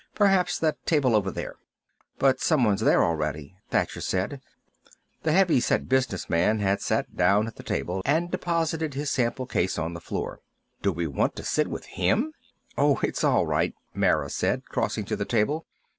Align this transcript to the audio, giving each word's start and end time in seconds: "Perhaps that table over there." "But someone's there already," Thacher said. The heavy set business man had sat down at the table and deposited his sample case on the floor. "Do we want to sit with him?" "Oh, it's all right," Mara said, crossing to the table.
"Perhaps 0.15 0.57
that 0.57 0.83
table 0.87 1.15
over 1.15 1.29
there." 1.29 1.57
"But 2.17 2.41
someone's 2.41 2.81
there 2.81 3.03
already," 3.05 3.55
Thacher 3.69 4.01
said. 4.01 4.41
The 5.21 5.31
heavy 5.31 5.59
set 5.59 5.87
business 5.87 6.27
man 6.27 6.57
had 6.57 6.81
sat 6.81 7.15
down 7.15 7.45
at 7.45 7.55
the 7.55 7.61
table 7.61 8.01
and 8.03 8.31
deposited 8.31 8.95
his 8.95 9.11
sample 9.11 9.45
case 9.45 9.77
on 9.77 9.93
the 9.93 10.01
floor. 10.01 10.39
"Do 10.81 10.91
we 10.91 11.05
want 11.05 11.35
to 11.35 11.43
sit 11.43 11.67
with 11.67 11.85
him?" 11.85 12.33
"Oh, 12.79 12.99
it's 13.03 13.23
all 13.23 13.45
right," 13.45 13.75
Mara 13.93 14.31
said, 14.31 14.65
crossing 14.69 15.05
to 15.05 15.15
the 15.15 15.23
table. 15.23 15.67